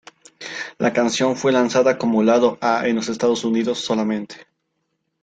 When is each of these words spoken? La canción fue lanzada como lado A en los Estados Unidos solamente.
La 0.79 0.93
canción 0.93 1.35
fue 1.35 1.51
lanzada 1.51 1.99
como 1.99 2.23
lado 2.23 2.57
A 2.59 2.87
en 2.87 2.95
los 2.95 3.07
Estados 3.07 3.43
Unidos 3.43 3.77
solamente. 3.77 4.47